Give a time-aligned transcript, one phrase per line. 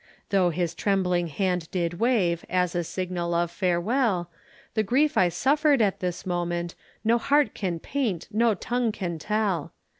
[0.31, 4.31] Though his trembling hand did wave As a signal of farewell,
[4.73, 9.73] The grief I suffered at this moment No heart can paint, no tongue can tell.